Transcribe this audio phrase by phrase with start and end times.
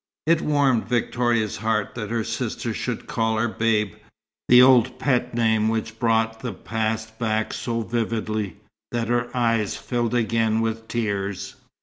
[0.25, 3.93] It warmed Victoria's heart that her sister should call her "Babe"
[4.49, 8.57] the old pet name which brought the past back so vividly,
[8.91, 11.53] that her eyes filled again with tears.